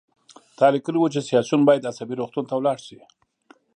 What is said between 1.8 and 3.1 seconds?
عصبي روغتون ته لاړ شي